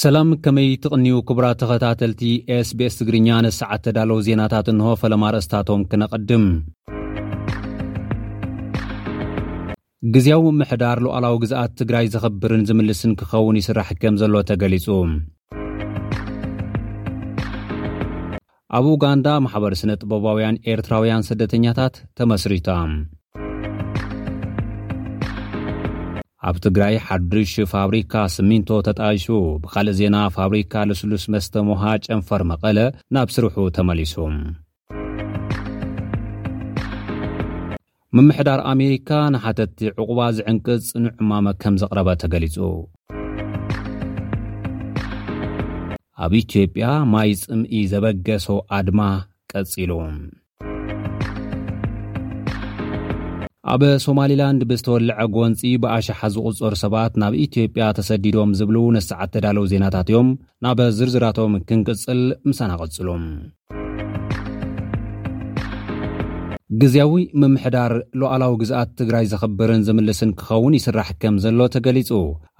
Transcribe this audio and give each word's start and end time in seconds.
ሰላም 0.00 0.30
ከመይ 0.44 0.66
ትቕንዩ 0.84 1.12
ክቡራት 1.28 1.56
ተኸታተልቲ 1.60 2.22
sbs 2.66 2.94
ትግርኛ 3.00 3.28
ነሰዓት 3.44 3.80
ተዳለው 3.84 4.18
ዜናታት 4.26 4.66
እንሆ 4.72 4.88
ፈለማ 5.02 5.22
ርእስታቶም 5.34 5.82
ክነቐድም 5.90 6.44
ግዜያዊ 10.16 10.42
ምምሕዳር 10.48 11.00
ሉዓላዊ 11.06 11.36
ግዛኣት 11.44 11.72
ትግራይ 11.80 12.08
ዘኽብርን 12.16 12.66
ዝምልስን 12.70 13.14
ክኸውን 13.20 13.58
ይስራሕ 13.60 13.88
ከም 14.02 14.18
ዘሎ 14.22 14.34
ተገሊጹ 14.50 14.86
ኣብ 18.78 18.84
ኡጋንዳ 18.94 19.26
ማሕበር 19.46 19.76
ስነ 19.82 19.90
ጥበባውያን 20.02 20.60
ኤርትራውያን 20.74 21.26
ስደተኛታት 21.30 21.96
ተመስሪቶ 22.20 22.68
ኣብ 26.48 26.56
ትግራይ 26.64 26.94
ሓዱሽ 27.06 27.52
ፋብሪካ 27.70 28.12
ስሚንቶ 28.34 28.68
ተጣይሱ 28.86 29.26
ብኻልእ 29.62 29.96
ዜና 29.98 30.16
ፋብሪካ 30.36 30.74
ልስሉስ 30.88 31.24
መስተ 31.34 31.54
ምሃ 31.68 31.82
ጨንፈር 32.06 32.42
መቐለ 32.50 32.78
ናብ 33.14 33.28
ስርሑ 33.36 33.56
ተመሊሱ 33.78 34.14
ምምሕዳር 38.18 38.60
ኣሜሪካ 38.74 39.10
ንሓተቲ 39.34 39.78
ዕቑባ 40.00 40.18
ዝዕንቅጽ 40.38 40.86
ኑዕ 41.04 41.14
ማመ 41.30 41.46
ከም 41.62 41.74
ዘቕረበ 41.82 42.08
ተገሊጹ 42.22 42.56
ኣብ 46.24 46.32
ኢትዮጵያ 46.44 46.84
ማይ 47.14 47.30
ጽምኢ 47.42 47.80
ዘበገሶ 47.92 48.46
ኣድማ 48.78 49.00
ቀጺሉ 49.52 49.90
ኣብ 53.72 53.82
ሶማሊላንድ 54.04 54.60
ብዝተወልዐ 54.70 55.18
ጐንፂ 55.34 55.60
ብኣሽሓ 55.82 56.18
ዝቝጸሩ 56.34 56.72
ሰባት 56.82 57.12
ናብ 57.22 57.32
ኢትዮጵያ 57.44 57.84
ተሰዲዶም 57.98 58.50
ዝብሉ 58.58 58.76
ነስዓት 58.96 59.30
ተዳለው 59.34 59.64
ዜናታት 59.72 60.08
እዮም 60.12 60.28
ናበ 60.64 60.78
ዝርዝራቶም 60.98 61.54
ክንቅጽል 61.68 62.20
ምሳናቐጽሎም 62.50 63.24
ግዜያዊ 66.82 67.14
ምምሕዳር 67.40 67.92
ሉዓላዊ 68.20 68.54
ግዛኣት 68.62 68.88
ትግራይ 69.00 69.26
ዘኽብርን 69.32 69.82
ዝምልስን 69.88 70.30
ክኸውን 70.40 70.76
ይስራሕ 70.78 71.08
ከም 71.22 71.34
ዘሎ 71.44 71.58
ተገሊጹ 71.76 72.10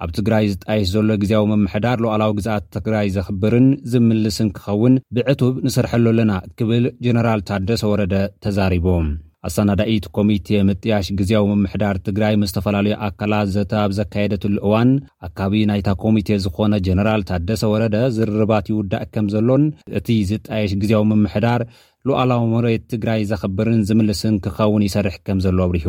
ኣብ 0.05 0.11
ትግራይ 0.17 0.45
ዝጣየሽ 0.53 0.87
ዘሎ 0.95 1.09
ግዜያዊ 1.23 1.43
ምምሕዳር 1.53 1.97
ሉዓላዊ 2.05 2.31
ግዛኣት 2.39 2.65
ትግራይ 2.77 3.07
ዘኽብርን 3.19 3.67
ዝምልስን 3.93 4.49
ክኸውን 4.57 4.95
ብዕቱብ 5.17 5.55
ንስርሐሉ 5.67 6.05
ኣለና 6.13 6.31
እክብል 6.49 6.85
ጀነራል 7.07 7.43
ታደሰ 7.51 7.83
ወረደ 7.93 8.13
ተዛሪቦም 8.45 9.07
ኣሰናዳኢት 9.47 10.05
ኮሚቴ 10.17 10.47
ምጥያሽ 10.67 11.07
ግዜያዊ 11.19 11.43
ምምሕዳር 11.49 11.95
ትግራይ 12.07 12.35
ምስተፈላለዩ 12.43 12.93
ኣካላት 13.07 13.49
ዘተባብ 13.55 13.91
ዘካየደትሉ 13.99 14.55
እዋን 14.67 14.91
ኣካቢ 15.27 15.53
ናይታ 15.71 15.89
ኮሚቴ 16.03 16.29
ዝኾነ 16.45 16.73
ጀነራል 16.87 17.23
ታደሰ 17.29 17.61
ወረደ 17.73 17.95
ዝርርባት 18.15 18.67
ይውዳእ 18.71 19.05
ከም 19.13 19.27
ዘሎን 19.35 19.65
እቲ 19.99 20.07
ዝጣየሽ 20.31 20.73
ግዜያዊ 20.83 21.03
ምምሕዳር 21.11 21.63
ሉኣላዊ 22.07 22.43
ምሬት 22.53 22.83
ትግራይ 22.93 23.21
ዘኽብርን 23.29 23.79
ዝምልስን 23.87 24.35
ክኸውን 24.45 24.83
ይሰርሕ 24.87 25.15
ከም 25.27 25.39
ዘሎ 25.45 25.57
ኣብርሁ 25.67 25.87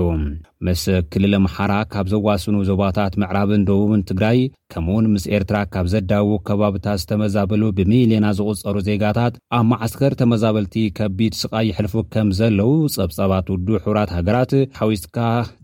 ምስ 0.66 0.82
ክልል 1.12 1.34
መሓራ 1.44 1.72
ካብ 1.92 2.06
ዘዋስኑ 2.12 2.54
ዞባታት 2.68 3.12
ምዕራብን 3.22 3.66
ደቡብን 3.68 4.00
ትግራይ 4.08 4.38
ከምኡ 4.72 4.94
ውን 4.96 5.06
ምስ 5.14 5.24
ኤርትራ 5.36 5.58
ካብ 5.74 5.86
ዘዳውቡ 5.92 6.30
ከባብታት 6.48 6.98
ዝተመዛበሉ 7.02 7.62
ብሚልና 7.76 8.26
ዝቝፀሩ 8.38 8.76
ዜጋታት 8.88 9.34
ኣብ 9.58 9.64
ማዓስከር 9.70 10.12
ተመዛበልቲ 10.20 10.74
ከቢድ 10.98 11.34
ስቓ 11.42 11.54
ይሕልፉ 11.68 11.94
ከም 12.14 12.30
ዘለዉ 12.38 12.72
ጸብጻባት 12.96 13.46
ውዱ 13.54 13.68
ሕብራት 13.84 14.10
ሃገራት 14.16 14.52
ሓዊስካ 14.80 15.16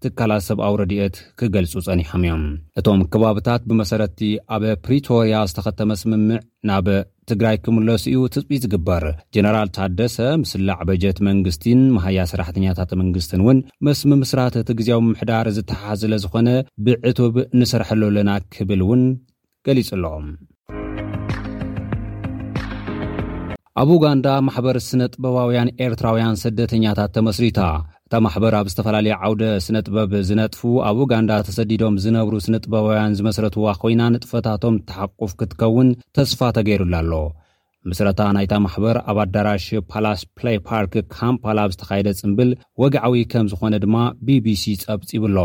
ትካላት 0.05 0.45
ሰብኣዊ 0.48 0.75
ረድኦት 0.83 1.19
ክገልፁ 1.42 1.75
ጸኒሖም 1.89 2.25
እዮም 2.27 2.45
እቶም 2.81 3.03
ከባብታት 3.15 3.65
ብመሰረቲ 3.70 4.20
ኣበ 4.56 4.65
ፕሪቶርያ 4.87 5.42
ዝተኸተመ 5.50 5.91
ስምምዕ 6.03 6.41
ናበ 6.69 6.87
ትግራይ 7.31 7.57
ክምለሱ 7.65 8.05
እዩ 8.12 8.19
ትፅቢት 8.35 8.62
ዝግበር 8.65 9.05
ጀነራል 9.35 9.69
ታደሰ 9.77 10.17
ምስላዕ 10.43 10.79
በጀት 10.89 11.19
መንግስቲን 11.29 11.81
መሃያ 11.97 12.25
ሰራሕተኛታት 12.33 12.91
መንግስትን 13.03 13.43
እውን 13.45 13.59
መስሚምስራትእቲ 13.89 14.71
ግዜ 14.81 14.91
ምሕዳር 15.11 15.49
ዝተሓዝለ 15.59 16.15
ዝኾነ 16.25 16.49
ብዕቱብ 16.87 17.37
ንሰርሐለ 17.61 18.03
ለና 18.17 18.31
ክብል 18.57 18.83
እውን 18.87 19.05
ገሊጹ 19.69 19.91
ኣሎም 19.99 20.27
ኣብ 23.83 23.89
ኡጋንዳ 23.95 24.27
ማሕበር 24.47 24.77
ስነ-ጥበባውያን 24.89 25.73
ኤርትራውያን 25.85 26.37
ስደተኛታት 26.43 27.11
ተመስሪታ 27.17 27.61
እታ 28.14 28.20
ማሕበር 28.25 28.54
ኣብ 28.58 28.66
ዝተፈላለየ 28.72 29.14
ዓውደ 29.26 29.42
ስነ 29.64 29.76
ጥበብ 29.86 30.10
ዝነጥፉ 30.26 30.60
ኣብ 30.88 30.97
ኡጋንዳ 31.04 31.30
ተሰዲዶም 31.47 31.94
ዝነብሩ 32.02 32.34
ስነ 32.44 32.54
ጥበባውያን 32.64 33.14
ዝመስረትዋ 33.19 33.66
ኮይና 33.82 34.02
ንጥፈታቶም 34.14 34.75
ተሓቁፍ 34.88 35.32
ክትከውን 35.41 35.88
ተስፋ 36.16 36.41
ተገይሩላ 36.56 36.94
ኣሎ 37.02 37.12
ምስረታ 37.91 38.20
ናይታ 38.36 38.54
ማሕበር 38.66 38.98
ኣብ 39.12 39.19
ኣዳራሽ 39.25 39.66
ፓላስ 39.92 40.20
ፕላይ 40.36 40.56
ፓርክ 40.69 40.92
ካምፓላብ 41.16 41.75
ዝተካየደ 41.75 42.08
ፅምብል 42.20 42.52
ወግዓዊ 42.82 43.25
ከም 43.32 43.48
ዝኾነ 43.54 43.75
ድማ 43.86 43.97
ቢቢሲ 44.28 44.64
ጸብፂብሎ 44.84 45.36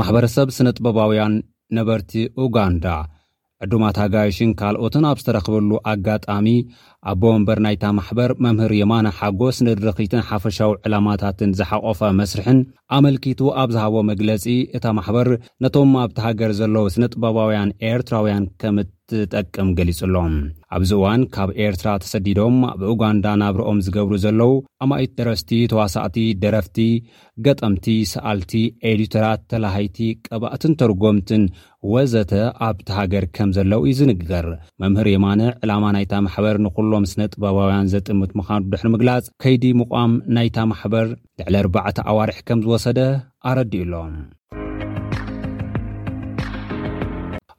ማሕበረሰብ 0.00 0.48
ስነ 0.58 0.68
ጥበባውያን 0.78 1.36
ነበርቲ 1.80 2.12
ኡጋንዳ 2.46 2.86
ዕዱማታጋይሽን 3.64 4.50
ካልኦትን 4.58 5.04
ኣብ 5.10 5.18
ዝተረኽበሉ 5.20 5.70
ኣጋጣሚ 5.92 6.46
ኣቦመበር 7.10 7.58
ናይታ 7.64 7.84
ማሕበር 7.96 8.30
መምህር 8.44 8.72
የማና 8.80 9.06
ሓጎስ 9.20 9.56
ነድረኺትን 9.68 10.24
ሓፈሻዊ 10.28 10.72
ዕላማታትን 10.88 11.54
ዝሓቆፈ 11.60 12.00
መስርሕን 12.20 12.60
ኣመልኪቱ 12.98 13.40
ኣብ 13.62 13.68
ዝሃቦ 13.76 13.94
መግለጺ 14.10 14.44
እታ 14.78 14.84
ማሕበር 14.98 15.30
ነቶም 15.64 15.90
ኣብቲሃገር 16.04 16.52
ዘለው 16.60 16.86
ስነ 16.96 17.04
ጥበባውያን 17.14 17.74
ኤርትራውያን 17.90 18.46
ከም 18.62 18.78
ትጠቅም 19.10 19.68
ገሊጹ 19.78 20.00
ሎም 20.14 20.34
ኣብዚ 20.76 20.90
እዋን 20.98 21.20
ካብ 21.34 21.50
ኤርትራ 21.66 21.88
ተሰዲዶም 22.02 22.56
ኣብ 22.70 22.80
ኡጋንዳ 22.92 23.26
ናብሮኦም 23.42 23.78
ዝገብሩ 23.86 24.14
ዘለው 24.24 24.52
ኣማይት 24.84 25.12
ደረስቲ 25.20 25.50
ተዋሳእቲ 25.72 26.16
ደረፍቲ 26.42 26.78
ገጠምቲ 27.46 27.86
ሰኣልቲ 28.12 28.52
ኤዲተራት 28.90 29.42
ተላሃይቲ 29.52 29.98
ቀባእትን 30.28 30.74
ተርጎምትን 30.82 31.44
ወዘተ 31.92 32.32
ኣብቲ 32.68 32.88
ሃገር 32.98 33.26
ከም 33.38 33.50
ዘለው 33.58 33.82
እዩ 33.88 33.96
ዝንግገር 34.00 34.48
መምህር 34.82 35.08
የማኒ 35.14 35.42
ዕላማ 35.64 35.84
ናይታ 35.96 36.14
ማሕበር 36.28 36.58
ንኩሎም 36.66 37.06
ስነ-ጥበባውያን 37.12 37.90
ዘጥምት 37.94 38.32
ምኻኑ 38.40 38.62
ድሕሪ 38.72 38.88
ምግላጽ 38.96 39.26
ከይዲ 39.44 39.66
ምቋም 39.82 40.14
ናይታ 40.38 40.58
ማሕበር 40.72 41.08
ድዕሊ 41.40 41.56
ኣርባዕተ 41.62 41.98
ኣዋርሒ 42.12 42.40
ከም 42.50 42.60
ዝወሰደ 42.66 43.00
ኣረዲኡሎም 43.50 44.16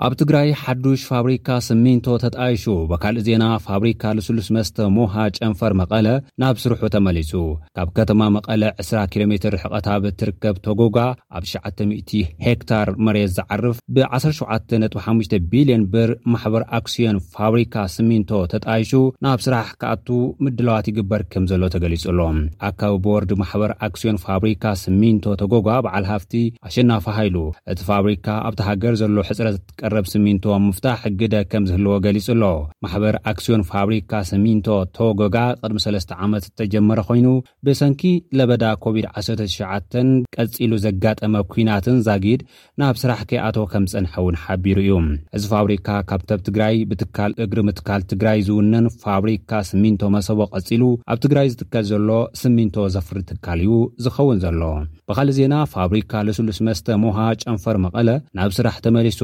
ኣብ 0.06 0.14
ትግራይ 0.20 0.50
ሓዱሽ 0.60 1.02
ፋብሪካ 1.08 1.48
ስሚንቶ 1.66 2.06
ተጣይሹ 2.24 2.66
ብካልእ 2.90 3.24
ዜና 3.26 3.46
ፋብሪካ 3.66 4.04
ልስሉስ 4.18 4.48
መስተ 4.56 4.78
ሞሃ 4.98 5.14
ጨንፈር 5.38 5.74
መቐለ 5.80 6.08
ናብ 6.42 6.56
ስርሑ 6.64 6.80
ተመሊጹ 6.94 7.32
ካብ 7.78 7.90
ከተማ 7.98 8.22
መቐለ 8.36 8.62
20 8.84 9.02
ኪሎ 9.14 9.24
ሜር 9.32 9.56
ሕቐታ 9.64 9.88
ብ 10.04 10.12
እትርከብ 10.12 10.56
ቶጎጓ 10.68 10.98
ኣብ 11.40 11.44
900 11.50 12.22
ሄክታር 12.46 12.90
መሬት 13.08 13.34
ዝዓርፍ 13.38 13.80
ብ175 13.98 15.36
ቢልዮን 15.54 15.84
ብር 15.96 16.14
ማሕበር 16.36 16.66
ኣክስዮን 16.80 17.20
ፋብሪካ 17.36 17.76
ስሚንቶ 17.98 18.32
ተጣይሹ 18.54 18.94
ናብ 19.28 19.42
ስራሕ 19.48 19.68
ከኣቱ 19.84 20.08
ምድለዋት 20.46 20.88
ይግበር 20.92 21.24
ከም 21.36 21.46
ዘሎ 21.54 21.64
ተገሊጹ 21.76 22.06
ሎ 22.22 22.30
ኣካቢ 22.70 22.96
ቦወርዲ 23.10 23.34
ማሕበር 23.44 23.74
ኣክስዮን 23.90 24.22
ፋብሪካ 24.28 24.64
ስሚንቶ 24.86 25.28
ተጎጓ 25.44 25.68
በዓል 25.88 26.08
ሃፍቲ 26.14 26.34
ኣሸናፈሃይሉ 26.72 27.38
እቲ 27.76 27.80
ፋብሪካ 27.92 28.26
ኣብቲ 28.48 28.60
ሃገር 28.72 28.96
ዘሎ 29.04 29.20
ሕፅረት 29.32 29.60
ቀ 29.78 29.86
ረብ 29.94 30.06
ስሚንቶ 30.12 30.46
ምፍታሕ 30.66 30.98
ሕግደ 31.04 31.36
ከም 31.52 31.64
ዝህልዎ 31.70 31.94
ገሊፅ 32.06 32.28
ኣሎ 32.34 32.44
ማሕበር 32.84 33.16
ኣክስዮን 33.32 33.62
ፋብሪካ 33.72 34.12
ስሚንቶ 34.30 34.68
ቶጎጋ 34.98 35.38
ቅድሚሰለስተ 35.62 36.12
ዓመት 36.26 36.44
ዝተጀመረ 36.48 37.00
ኮይኑ 37.10 37.28
ብሰንኪ 37.68 38.02
ለበዳ 38.40 38.64
ኮቪድ-19 38.84 40.12
ቀፂሉ 40.38 40.72
ዘጋጠመ 40.86 41.34
ኩናትን 41.54 41.98
ዛጊድ 42.08 42.42
ናብ 42.82 42.96
ስራሕ 43.04 43.20
ከይኣቶ 43.32 43.58
ከም 43.72 43.86
ዝፀንሐ 43.94 44.14
እውን 44.24 44.38
ሓቢሩ 44.44 44.78
እዩ 44.86 44.96
እዚ 45.38 45.44
ፋብሪካ 45.54 45.88
ካብቶብ 46.12 46.40
ትግራይ 46.50 46.76
ብትካል 46.92 47.32
እግሪ 47.46 47.60
ምትካል 47.70 48.02
ትግራይ 48.14 48.40
ዝውንን 48.50 48.88
ፋብሪካ 49.06 49.52
ስሚንቶ 49.72 50.02
መሰቦ 50.18 50.40
ቀፂሉ 50.56 50.84
ኣብ 51.12 51.20
ትግራይ 51.26 51.48
ዝጥከል 51.56 51.86
ዘሎ 51.94 52.10
ስሚንቶ 52.44 52.78
ዘፍሪ 52.98 53.20
ትካል 53.32 53.60
እዩ 53.66 53.74
ዝኸውን 54.06 54.40
ዘሎ 54.46 54.64
ብካልእ 55.10 55.36
ዜና 55.40 55.54
ፋብሪካ 55.76 56.14
ልስሉስመስተ 56.30 56.88
ሞሃ 57.04 57.18
ጨንፈር 57.44 57.78
መቐለ 57.86 58.10
ናብ 58.38 58.52
ስራሕ 58.60 58.76
ተመሊሱ 58.86 59.22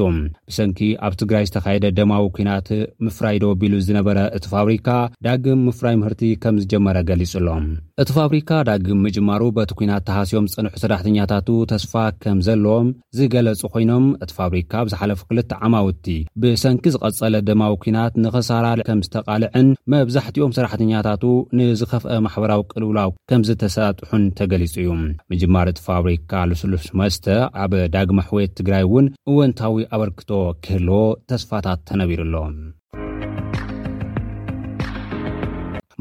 ሰንኪ 0.58 0.80
ኣብ 1.06 1.14
ትግራይ 1.20 1.44
ዝተካየደ 1.48 1.86
ደማዊ 1.98 2.24
ኩናት 2.36 2.68
ምፍራይ 3.06 3.36
ደወቢሉ 3.44 3.74
ዝነበረ 3.88 4.18
እቲ 4.38 4.44
ፋብሪካ 4.54 4.88
ዳግም 5.26 5.62
ምፍራይ 5.68 5.96
ምህርቲ 6.02 6.22
ከም 6.44 6.56
ዝጀመረ 6.64 6.96
ገሊጹ 7.10 7.32
ኣሎም 7.40 7.66
እቲ 8.02 8.08
ፋብሪካ 8.16 8.48
ዳግም 8.68 8.98
ምጅማሩ 9.04 9.42
በቲ 9.56 9.70
ኩናት 9.76 10.02
ተሃስቦም 10.08 10.46
ፅንሑ 10.54 10.68
ሰራሕተኛታቱ 10.82 11.48
ተስፋ 11.70 11.92
ከም 12.22 12.38
ዘለዎም 12.46 12.88
ዝገለጹ 13.18 13.60
ኮይኖም 13.74 14.06
እቲ 14.24 14.30
ፋብሪካ 14.40 14.72
ብዝሓለፈ 14.86 15.20
2ልተ 15.30 15.52
ዓማውቲ 15.68 16.06
ብሰንኪ 16.42 16.84
ዝቐጸለ 16.94 17.34
ደማዊ 17.48 17.72
ኩናት 17.84 18.12
ንኽሳራልዕ 18.24 18.84
ከም 18.90 19.00
ዝተቓልዕን 19.06 19.68
መብዛሕትኦም 19.94 20.52
ሰራሕተኛታቱ 20.58 21.24
ንዝኸፍአ 21.60 22.18
ማሕበራዊ 22.26 22.62
ቅልውላዊ 22.72 23.10
ከም 23.32 23.44
ዝተሰጥሑን 23.50 24.26
ተገሊጹ 24.40 24.74
እዩ 24.84 24.92
ምጅማር 25.32 25.68
እቲ 25.74 25.80
ፋብሪካ 25.90 26.32
ልስሉሕ 26.50 26.84
መስተ 27.02 27.24
ኣብ 27.64 27.72
ዳግመኣሕወት 27.96 28.52
ትግራይ 28.60 28.84
እውን 28.88 29.08
እወንታዊ 29.32 29.78
ኣበርክቶ 29.94 30.30
ክህልዎ 30.66 31.00
ተስፋታት 31.32 31.80
ተነቢሩ 31.90 32.20
ኣሎ 32.28 32.34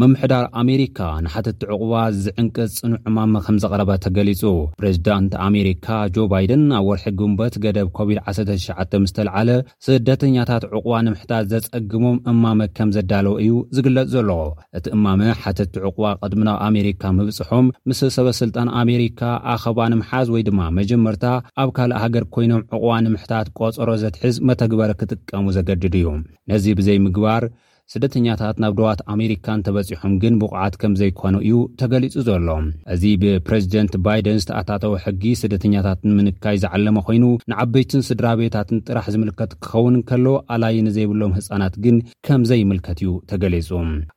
መምሕዳር 0.01 0.45
ኣሜሪካ 0.62 0.97
ንሓትቲ 1.25 1.59
ዕቑባ 1.74 1.94
ዝዕንቅ 2.24 2.56
ፅኑዕ 2.77 2.97
ዕማመ 3.09 3.33
ከም 3.45 3.57
ዘቐረበ 3.63 3.92
ተገሊጹ 4.06 4.42
ፕሬዚዳንት 4.80 5.33
ኣሜሪካ 5.47 5.86
ጆ 6.15 6.25
ባይደን 6.31 6.63
ኣብ 6.77 6.86
ወርሒ 6.89 7.06
ጉንበት 7.19 7.56
ገደብ 7.63 7.88
ኮቪድ-19 7.97 8.97
ምስተለዓለ 9.03 9.50
ስደተኛታት 9.88 10.63
ዕቑባ 10.77 10.95
ንምሕታት 11.07 11.45
ዘጸግሞም 11.53 12.18
እማመ 12.31 12.59
ከም 12.80 12.89
ዘዳለወ 12.95 13.36
እዩ 13.44 13.51
ዝግለጽ 13.77 14.07
ዘለዎ 14.15 14.42
እቲ 14.80 14.86
እማመ 14.97 15.21
ሓትቲ 15.44 15.75
ዕቑባ 15.89 16.06
ቅድሚና 16.24 16.50
ኣሜሪካ 16.68 17.01
ምብፅሖም 17.19 17.69
ምስ 17.91 18.01
ሰበስልጣን 18.18 18.71
ኣሜሪካ 18.81 19.21
ኣኸባ 19.53 19.80
ንምሓዝ 19.94 20.27
ወይ 20.36 20.44
ድማ 20.50 20.59
መጀመርታ 20.80 21.24
ኣብ 21.63 21.71
ካልእ 21.77 22.00
ሃገር 22.03 22.25
ኮይኖም 22.33 22.63
ዕቁባ 22.80 22.91
ንምሕታት 23.06 23.48
ቆጾሮ 23.59 23.89
ዘትሕዝ 24.03 24.36
መተግበረ 24.50 24.91
ክጥቀሙ 25.03 25.45
ዘገድድ 25.59 25.95
እዩ 26.01 26.07
ነዚ 26.51 26.65
ብዘይ 26.81 27.00
ምግባር 27.07 27.45
ስደተኛታት 27.93 28.57
ናብ 28.61 28.71
ድዋት 28.77 28.99
ኣሜሪካን 29.13 29.63
ተበፂሖም 29.65 30.13
ግን 30.21 30.35
ብቑዓት 30.41 30.75
ከም 30.81 30.93
ዘይኮኑ 30.99 31.35
እዩ 31.45 31.57
ተገሊጹ 31.81 32.13
ዘሎ 32.27 32.47
እዚ 32.93 33.03
ብፕሬዚደንት 33.21 33.93
ባይደን 34.05 34.39
ዝተኣታተወ 34.43 34.93
ሕጊ 35.03 35.23
ስደተኛታትን 35.41 36.15
ምንካይ 36.19 36.57
ዝዓለመ 36.63 36.95
ኮይኑ 37.07 37.25
ንዓበይትን 37.51 38.01
ስድራ 38.07 38.29
ቤታትን 38.39 38.81
ጥራሕ 38.87 39.05
ዝምልከት 39.15 39.51
ክኸውን 39.65 39.97
ከሎ 40.11 40.25
ኣላይንዘይብሎም 40.55 41.35
ህፃናት 41.37 41.75
ግን 41.83 41.97
ከምዘይምልከት 42.27 42.99
እዩ 43.03 43.11
ተገሊጹ 43.31 43.69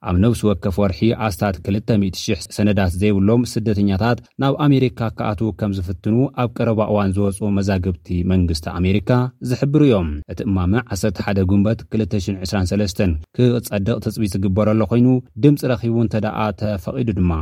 ኣብ 0.08 0.16
ነብስ 0.24 0.42
ወከፍ 0.50 0.78
ወርሒ 0.84 1.02
ኣስታት 1.28 1.58
2000 1.74 2.48
ሰነዳት 2.58 2.94
ዘይብሎም 3.02 3.44
ስደተኛታት 3.52 4.18
ናብ 4.44 4.56
ኣሜሪካ 4.68 5.00
ከኣትዉ 5.20 5.50
ከም 5.60 5.74
ዝፍትኑ 5.80 6.16
ኣብ 6.44 6.50
ቀረባእዋን 6.58 7.14
ዝወፁ 7.18 7.38
መዛግብቲ 7.58 8.08
መንግስቲ 8.32 8.66
ኣሜሪካ 8.80 9.12
ዝሕብሩ 9.52 9.80
እዮም 9.90 10.10
እቲ 10.32 10.40
እማም 10.50 10.74
1ሰር 10.98 11.12
1ደ 11.28 11.38
ጉንበት 11.52 11.80
223 12.00 13.06
ክ 13.38 13.54
ጸድቅ 13.68 13.96
ተፅቢት 14.04 14.32
ዝግበረሎ 14.34 14.80
ኮይኑ 14.90 15.08
ድምፂ 15.42 15.60
ረኺቡ 15.72 15.94
እንተ 16.04 16.14
ደኣ 16.24 16.36
ተፈቒዱ 16.60 17.08
ድማ 17.18 17.32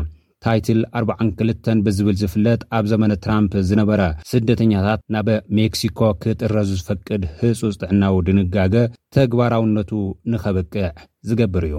ታይትል 0.45 0.81
42ን 1.01 1.79
ብዝብል 1.87 2.17
ዝፍለጥ 2.23 2.61
ኣብ 2.79 2.85
ዘመነት 2.93 3.21
ትራምፕ 3.27 3.53
ዝነበረ 3.69 4.01
ስደተኛታት 4.31 5.01
ናብ 5.15 5.29
ሜክሲኮ 5.59 6.01
ክጥረዙ 6.25 6.69
ዝፈቅድ 6.81 7.23
ህጹስ 7.41 7.77
ጥዕናዊ 7.83 8.19
ድንጋገ 8.29 8.75
ተግባራውነቱ 9.19 9.93
ንኸበቅዕ 10.35 10.85
ዝገብር 11.31 11.67
እዩ 11.71 11.79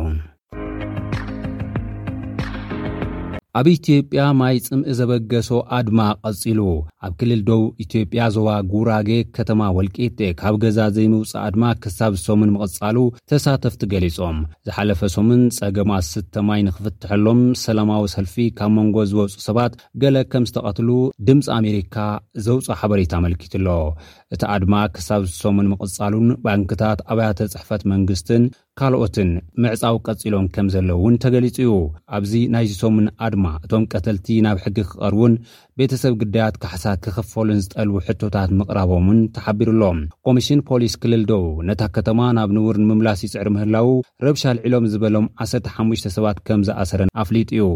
ኣብ 3.58 3.68
ኢትዮጵያ 3.74 4.22
ማይ 4.40 4.56
ፅምኢ 4.66 4.92
ዘበገሶ 4.98 5.50
ኣድማ 5.78 6.00
ቐጺሉ 6.24 6.60
ኣብ 7.06 7.14
ክልል 7.20 7.42
ዶው 7.50 7.62
ኢትዮጵያ 7.84 8.22
ዞባ 8.36 8.50
ጉራጌ 8.72 9.10
ከተማ 9.36 9.62
ወልቄጥ 9.78 10.18
ካብ 10.40 10.56
ገዛ 10.64 10.78
ዘይምውፅእ 10.96 11.40
ኣድማ 11.46 11.64
ክሳብ 11.84 12.12
ዝሶምን 12.20 12.52
ምቕጻሉ 12.56 12.98
ተሳተፍቲ 13.32 13.82
ገሊፆም 13.94 14.38
ዝሓለፈ 14.70 15.02
ሶምን 15.16 15.42
ፀገማት 15.58 16.06
ስተማይ 16.12 16.62
ንኽፍትሐሎም 16.68 17.40
ሰላማዊ 17.64 18.04
ሰልፊ 18.16 18.36
ካብ 18.60 18.72
መንጎ 18.78 18.96
ዝበፁእ 19.14 19.44
ሰባት 19.48 19.74
ገለ 20.04 20.18
ከም 20.34 20.46
ዝተቐትሉ 20.52 20.90
ድምፂ 21.30 21.46
ኣሜሪካ 21.60 21.96
ዘውፅ 22.48 22.68
ሓበሬታ 22.82 23.14
መልኪት 23.26 23.56
ኣሎ 23.62 23.68
እቲ 24.38 24.42
ኣድማ 24.58 24.76
ክሳብ 24.98 25.22
ዝሶምን 25.34 25.72
ምቕጻሉን 25.74 26.30
ባንክታት 26.48 27.00
ኣብያተ 27.14 27.40
ፅሕፈት 27.56 27.84
መንግስትን 27.96 28.44
ካልኦትን 28.80 29.30
ምዕፃው 29.64 29.96
ቀጺሎም 30.08 30.46
ከም 30.56 30.68
ዘለውን 30.74 31.14
ተገሊጹ 31.24 31.58
ዩ 31.68 31.72
ኣብዚ 32.18 32.32
ናይ 32.54 32.66
ዝሰሙን 32.72 33.08
ኣድማ 33.28 33.46
እቶም 33.66 33.84
ቀተልቲ 33.94 34.28
ናብ 34.46 34.58
ሕጊ 34.66 34.78
ክቐርቡን 34.90 35.34
ቤተ 35.80 35.96
ሰብ 36.02 36.14
ግዳያት 36.22 36.56
ካሕሳት 36.62 37.00
ክኽፈሉን 37.06 37.60
ዝጠልቡ 37.64 37.96
ሕቶታት 38.06 38.50
ምቕራቦምን 38.60 39.18
ተሓቢሩሎም 39.36 39.98
ኮሚሽን 40.28 40.62
ፖሊስ 40.70 40.94
ክልልዶው 41.02 41.44
ነታ 41.68 41.82
ከተማ 41.96 42.20
ናብ 42.38 42.50
ንውርንምምላስ 42.56 43.20
ይፅዕሪ 43.26 43.50
ምህላው 43.56 43.90
ረብሻ 44.26 44.44
ልዒሎም 44.58 44.86
ዝበሎም 44.94 45.26
1ሰ5ሙሽ 45.46 46.02
ሰባት 46.16 46.38
ከም 46.50 46.62
ዝኣሰረን 46.70 47.12
ኣፍሊጥ 47.24 47.50
እዩ 47.58 47.68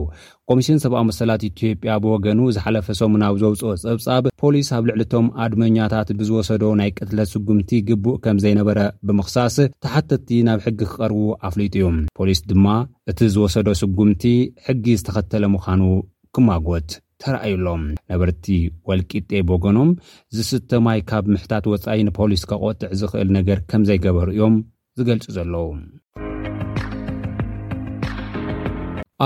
ኮሚሽን 0.51 0.81
ሰብኣመሰላት 0.85 1.43
ኢትዮጵያ 1.49 1.97
ብወገኑ 2.05 2.39
ዝሓለፈ 2.55 2.87
ሰሙ 3.01 3.13
ናብ 3.23 3.35
ዘውፅኦ 3.43 3.73
ጸብጻብ 3.83 4.23
ፖሊስ 4.43 4.71
ኣብ 4.77 4.83
ልዕሊቶም 4.91 5.27
ኣድመኛታት 5.45 6.09
ብዝወሰዶ 6.21 6.63
ናይ 6.81 6.91
ቅትለት 6.97 7.31
ስጉምቲ 7.33 7.69
ግቡእ 7.91 8.17
ከም 8.25 8.39
ዘይነበረ 8.45 8.79
ብምክሳስ 9.09 9.57
ተሓተቲ 9.85 10.29
ናብ 10.49 10.59
ሕጊ 10.67 10.79
ክቐርቡ 10.93 11.21
ኣፍሊጡ 11.51 11.73
እዩ 11.83 11.89
ፖሊስ 12.17 12.41
ድማ 12.49 12.65
እቲ 13.13 13.19
ዝወሰዶ 13.37 13.69
ስጉምቲ 13.83 14.25
ሕጊ 14.69 14.85
ዝተኸተለ 15.01 15.45
ምዃኑ 15.57 15.83
ክማጎት 16.35 16.89
ተረእዩሎም 17.23 17.81
ነበርቲ 18.11 18.45
ወልቂት 18.89 19.29
ወገኖም 19.53 19.89
ዝስተማይ 20.35 20.99
ካብ 21.09 21.25
ምሕታት 21.33 21.65
ወፃይ 21.71 21.99
ንፖሊስ 22.07 22.43
ካቆጥዕ 22.51 22.89
ዝኽእል 23.01 23.29
ነገር 23.37 23.57
ከም 23.71 23.81
ዘይገበሩ 23.89 24.27
እዮም 24.35 24.55
ዝገልጹ 24.99 25.25
ዘለዉ 25.37 25.67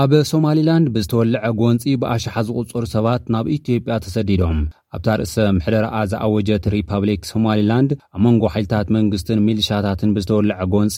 ኣብ 0.00 0.12
ሶማሊላንድ 0.30 0.86
ብዝተወልዐ 0.94 1.44
ጎንፂ 1.60 1.84
ብኣሽሓ 2.00 2.34
ዝቑፅሩ 2.46 2.82
ሰባት 2.94 3.22
ናብ 3.34 3.44
ኢትዮጵያ 3.56 3.94
ተሰዲዶም 4.06 4.58
ኣብታ 4.96 5.08
ርእሰ 5.20 5.34
ምሕደረኣ 5.56 5.94
ዝኣወጀት 6.10 6.64
ሪፐብሊክ 6.74 7.20
ሶማሊላንድ 7.30 7.90
ኣብ 8.16 8.20
መንጎ 8.26 8.42
ሓይልታት 8.54 8.86
መንግስትን 8.96 9.38
ሚልሽያታትን 9.46 10.14
ብዝተወልዐ 10.18 10.58
ጎንፂ 10.74 10.96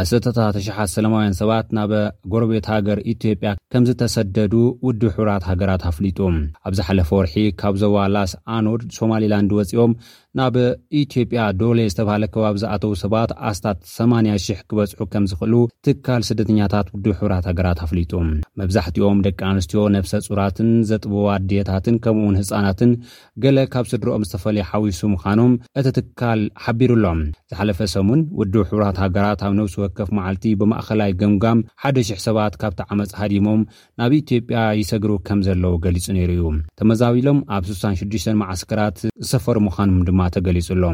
1ታተሸሓ 0.00 0.76
ሰለማውያን 0.94 1.36
ሰባት 1.38 1.68
ናብ 1.76 1.92
ጎረቤት 2.32 2.66
ሃገር 2.72 2.98
ኢትዮጵያ 3.12 3.50
ከም 3.72 3.82
ዝተሰደዱ 3.88 4.52
ውድ 4.86 5.02
ሕብራት 5.14 5.44
ሃገራት 5.50 5.82
ኣፍሊጡ 5.90 6.18
ኣብዝሓለፈ 6.68 7.08
ወርሒ 7.18 7.34
ካብ 7.60 7.74
ዞባ 7.82 7.96
ላስ 8.14 8.32
ኣኖድ 8.56 8.82
ሶማሊላንድ 8.98 9.50
ወፂኦም 9.58 9.94
ናብ 10.40 10.56
ኢትዮጵያ 11.00 11.40
ዶል 11.62 11.78
ዝተብሃለ 11.92 12.24
ከባቢ 12.34 12.56
ዝኣተዉ 12.64 12.92
ሰባት 13.02 13.30
ኣስታት 13.48 13.78
8 13.94 14.28
000 14.28 14.68
ክበፅሑ 14.72 15.04
ከም 15.14 15.24
ዝክእሉ 15.32 15.54
ትካል 15.88 16.22
ስደተኛታት 16.28 16.86
ውድ 16.94 17.08
ሕብራት 17.22 17.48
ሃገራት 17.50 17.80
ኣፍሊጡ 17.86 18.12
መብዛሕቲኦም 18.62 19.18
ደቂ 19.26 19.40
ኣንስትዮ 19.50 19.82
ነብሰ 19.96 20.12
ፁራትን 20.28 20.70
ዘጥበቦ 20.92 21.24
ኣዴታትን 21.36 21.96
ከምኡን 22.06 22.38
ህፃናትን 22.42 22.92
ገለ 23.42 23.58
ካብ 23.72 23.86
ስድሮኦም 23.92 24.24
ዝተፈለየ 24.28 24.64
ሓዊሱ 24.70 25.00
ምዃኖም 25.14 25.52
እቲ 25.80 25.86
ትካል 25.96 26.40
ሓቢሩሎም 26.64 27.20
ዝሓለፈ 27.50 27.78
ሰሙን 27.94 28.20
ውድ 28.38 28.54
ሕብራት 28.70 28.96
ሃገራት 29.04 29.40
ኣብ 29.46 29.52
ነብሲ 29.58 29.74
ወከፍ 29.84 30.08
መዓልቲ 30.18 30.44
ብማእኸላይ 30.60 31.10
ግምጋም 31.20 31.58
1ደ,000 31.86 32.20
ሰባት 32.26 32.54
ካብ 32.62 32.72
ቲዓመፅ 32.80 33.12
ሃዲሞም 33.20 33.62
ናብ 34.00 34.12
ኢትዮጵያ 34.20 34.60
ይሰግሩ 34.80 35.10
ከም 35.28 35.40
ዘለዉ 35.46 35.72
ገሊጹ 35.86 36.06
ነይሩ 36.18 36.30
እዩ 36.36 36.42
ተመዛቢሎም 36.80 37.38
ኣብ 37.56 37.64
66 37.72 38.34
ማዓስከራት 38.42 38.98
ዝሰፈሩ 39.22 39.56
ምዃኖም 39.68 40.00
ድማ 40.08 40.20
ተገሊጹሎ 40.36 40.84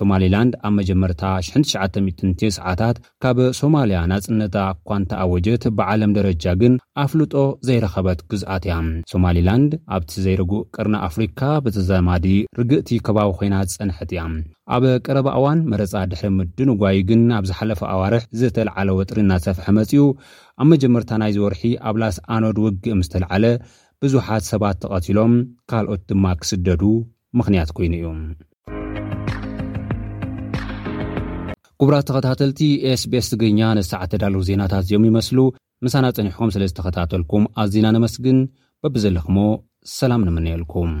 ሶማሊላንድ 0.00 0.52
ኣብ 0.66 0.72
መጀመርታ 0.80 1.22
99ን9 1.50 2.52
ሰዓታት 2.58 2.96
ካብ 3.22 3.38
ሶማልያ 3.60 3.98
ናፅነታ 4.12 4.56
ኳንታኣወጀት 4.90 5.64
ብዓለም 5.78 6.12
ደረጃ 6.18 6.44
ግን 6.62 6.72
ኣፍልጦ 7.04 7.34
ዘይረኸበት 7.68 8.18
ጉዝኣት 8.30 8.64
እያ 8.68 8.74
ሶማላንድ 9.14 9.72
ኣብቲ 9.94 10.10
ዘይርጉእ 10.26 10.64
ቅር 10.76 10.86
ፍሪካ 11.16 11.40
ብ 11.64 11.75
ዘማዲ 11.88 12.26
ርግእቲ 12.58 12.88
ከባቢ 13.06 13.28
ኮይናት 13.38 13.68
ጸንሐት 13.74 14.10
እያ 14.14 14.22
ኣብ 14.74 14.84
ቀረባኣዋን 15.06 15.58
መረፃ 15.72 15.92
ድሕሪ 16.10 16.28
ምድንጓይ 16.38 16.98
ግን 17.08 17.22
ኣብ 17.38 17.44
ዝሓለፈ 17.50 17.80
ኣዋርሕ 17.94 18.24
ዘተለዓለ 18.40 18.88
ወጥሪና 18.98 19.30
ሰፍሐ 19.46 19.66
መጺኡ 19.78 20.04
ኣብ 20.62 20.66
መጀመርታ 20.72 21.10
ናይ 21.22 21.32
ዝወርሒ 21.36 21.62
ኣብላስ 21.90 22.16
ኣኖድ 22.36 22.58
ውግእ 22.64 22.88
ምስ 23.00 23.08
ተልዓለ 23.12 23.44
ብዙሓት 24.02 24.42
ሰባት 24.52 24.76
ተቐቲሎም 24.82 25.34
ካልኦት 25.72 26.02
ድማ 26.10 26.24
ክስደዱ 26.40 26.82
ምኽንያት 27.38 27.70
ኰይኑ 27.78 27.92
እዩ 28.00 28.06
ጉቡራት 31.80 32.04
ተኸታተልቲ 32.08 32.60
ኤስቤስ 32.90 33.26
ትግርኛ 33.32 33.60
ነሳዓት 33.78 34.10
ተዳል 34.14 34.36
ዜናታት 34.48 34.84
እዚኦም 34.86 35.04
ይመስሉ 35.10 35.38
ምሳና 35.84 36.06
ጸኒሕኩም 36.16 36.52
ስለ 36.54 36.62
ዝተኸታተልኩም 36.70 37.44
ኣዜና 37.62 37.86
ነመስግን 37.96 38.38
በብዘለኽሞ 38.84 39.38
ሰላም 39.98 40.26
ንምንኤልኩም 40.28 40.92